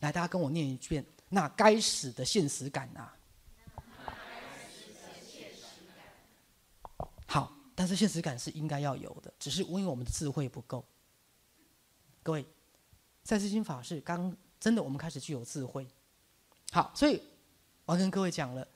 [0.00, 3.16] 来，大家跟我念一遍：那该死的现实感啊！
[7.26, 10.84] 好，但是现实感是应该要有的，只是因为我们的智慧不够。
[12.22, 12.44] 各位，
[13.22, 15.86] 在世心法是刚真的，我们开始具有智慧。
[16.72, 17.22] 好，所以
[17.84, 18.66] 我跟各位讲了，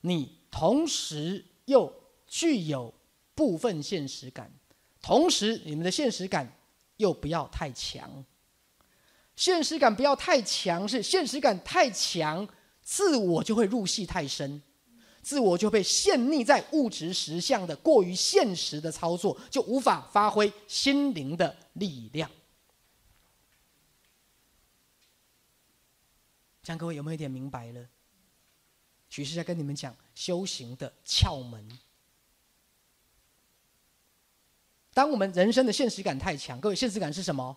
[0.00, 1.92] 你同时又
[2.26, 2.94] 具有
[3.34, 4.50] 部分现实感，
[5.02, 6.50] 同时你们的现实感
[6.96, 8.24] 又不要太强。
[9.40, 12.46] 现实感不要太强，是现实感太强，
[12.82, 14.62] 自我就会入戏太深。
[15.22, 22.30] 自我就被陷溺在物质实相的过于现实的操作，就无法发挥心灵的力量。
[26.62, 27.88] 这样各位有没有一点明白了？
[29.08, 31.66] 许是在跟你们讲修行的窍门。
[34.92, 37.56] 当我们人生的现实感太强，各位现实感是什么？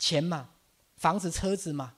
[0.00, 0.48] 钱嘛，
[0.96, 1.92] 房子、车子嘛，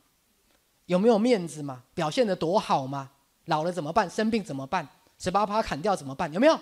[0.85, 1.85] 有没有面子嘛？
[1.95, 3.13] 表现的多好嘛？
[3.47, 4.11] 老了怎么办？
[4.11, 4.87] 生病怎么办？
[5.19, 6.31] 十八趴砍掉怎么办？
[6.35, 6.61] 有没有？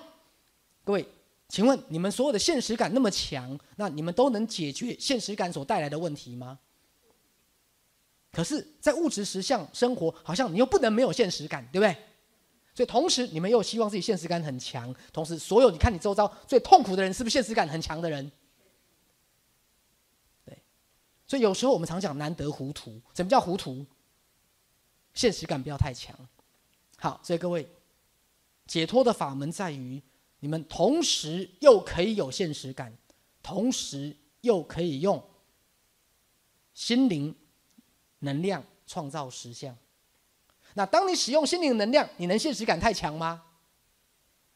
[0.85, 1.07] 各位，
[1.49, 6.59] 请问你们所有的现实感那么强，那你们都能解决现实感所带来的问题吗？
[8.33, 11.97] 可是，在物质实相生活，好像你又不能没有现实感，对不对？
[12.75, 18.31] 所以，同时你们又希望自己现实感很强，同时，所有你看你周遭最痛苦的人，是不是现实感很强的人？
[21.31, 23.01] 所以有时候我们常讲难得糊涂。
[23.15, 23.87] 什么叫糊涂？
[25.15, 26.13] 现实感不要太强。
[26.97, 27.71] 好，所以各位，
[28.67, 30.03] 解脱的法门在于，
[30.41, 32.99] 你们同时又可以有现实感，
[33.45, 35.25] 同时又可以用
[36.75, 37.33] 心灵
[38.19, 39.79] 能量创造实相。
[40.75, 43.45] 那当你使用心灵能量，你能现实感太强吗？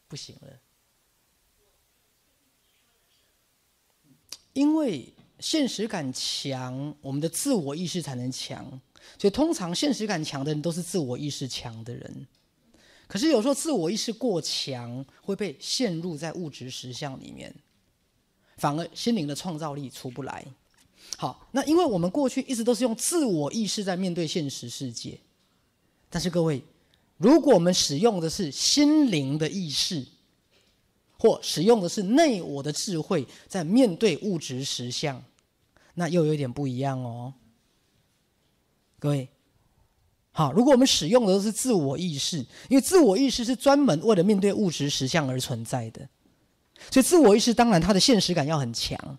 [0.09, 0.59] 不行了，
[4.51, 8.63] 因为现实感强，我们的自我意识才能强。
[9.19, 12.27] 所以，通常现实感强的人都是自我意识强的人。
[13.07, 17.53] 可是有时候自我意识过强，会被陷入在物质实相里面，
[18.57, 20.43] 反而心灵的创造力出不来。
[21.17, 25.19] 好，那因为我们过去一直都是用自我意识在面对现实世界，
[26.09, 26.63] 但是各位，
[27.17, 30.03] 如果我们使用的是心灵的意识，
[31.25, 35.23] 或使用的是内我的智慧在面对物质实相，
[35.95, 37.33] 那又有点不一样哦。
[38.99, 39.27] 各位。
[40.31, 46.09] 好，如果我们使用的都是自我意识，因为自我意识是专门为了面对物质实相而存在的，
[46.91, 49.17] 所以自我意识当然它的现实感要很强，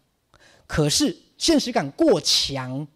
[0.67, 2.87] 可是现实感过强，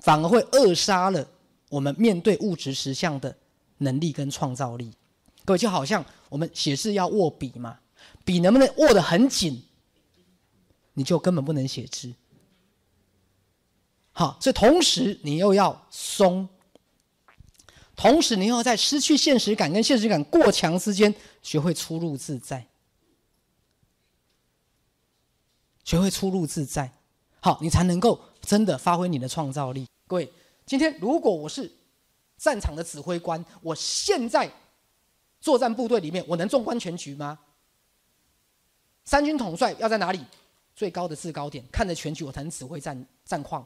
[0.00, 1.26] 反而会扼杀了
[1.70, 3.34] 我们面对物质实相的
[3.78, 4.92] 能力跟创造力。
[5.46, 7.78] 各位就好像我们写字要握笔嘛，
[8.24, 9.62] 笔能不能握得很紧，
[10.94, 12.14] 你就根本不能写字。
[14.12, 16.48] 好，所以同时你又要松。
[17.96, 22.66] 同时，你又要在失去现实感跟现实感过强之间，学会出入自在，
[25.84, 26.90] 学会出入自在，
[27.38, 29.86] 好，你才能够真的发挥你的创造力。
[30.08, 30.32] 各位，
[30.66, 31.70] 今天如果我是
[32.36, 34.52] 战场的指挥官，我现在
[35.40, 37.38] 作战部队里面，我能纵观全局吗？
[39.04, 40.20] 三军统帅要在哪里？
[40.74, 43.64] 最高的制高点，看着全局，我才能指挥战战况。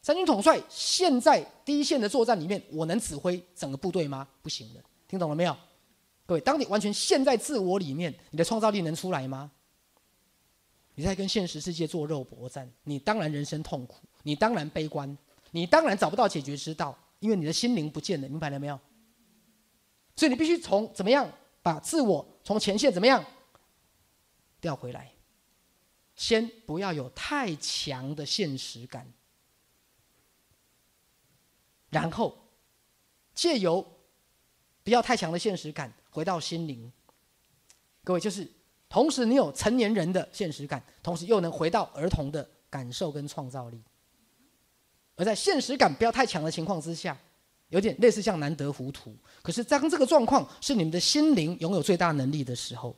[0.00, 4.28] 三军统帅现在第一线的作战里面，我能指挥整个部队吗？
[4.40, 5.56] 不行的，听懂了没有？
[6.26, 9.50] 各位，当你完全陷在自我里面，你的创造力能出来吗？
[10.94, 15.18] 你在跟现实世界做肉搏战，你当然人生痛苦，你当然悲观，
[15.50, 18.78] 你当然找不到解决之道，因为你的心灵不见了，明白了没有？
[20.14, 21.28] 所以你必须从怎么样
[21.62, 23.24] 把自我从前线怎么样
[24.64, 25.12] 调回来，
[26.16, 29.06] 先不要有太强的现实感。
[31.90, 32.34] 然后，
[33.34, 33.86] 借由
[34.82, 36.90] 不要太强的现实感，回到心灵。
[38.02, 38.50] 各位，就是
[38.88, 43.78] 同时你有成年人的现实感，同时又能回到儿童的感受跟创造力。
[45.16, 47.14] 而在现实感不要太强的情况之下，
[47.68, 49.14] 有点类似像难得糊涂。
[49.42, 52.96] 可是当这个状况是你们的心灵拥有最大能力的时候，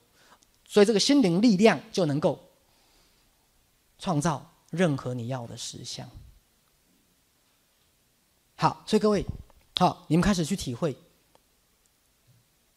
[0.69, 2.39] 所以这个心灵力量就能够
[3.99, 6.09] 创造任何你要的实相。
[8.57, 9.25] 好，所以各位，
[9.77, 10.97] 好，你们开始去体会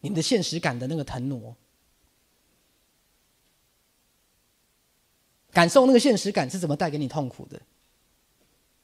[0.00, 1.56] 你们的现实感的那个腾挪，
[5.50, 7.60] 感受那个现实感是怎么带给你痛苦的。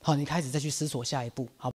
[0.00, 1.75] 好，你开始再去思索下一步，好。